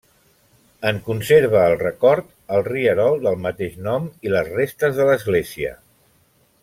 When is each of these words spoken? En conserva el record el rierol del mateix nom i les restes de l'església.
En 0.91 1.01
conserva 1.09 1.59
el 1.73 1.75
record 1.83 2.31
el 2.57 2.65
rierol 2.69 3.21
del 3.27 3.37
mateix 3.45 3.77
nom 3.89 4.09
i 4.29 4.33
les 4.37 4.51
restes 4.57 4.99
de 5.03 5.07
l'església. 5.11 5.77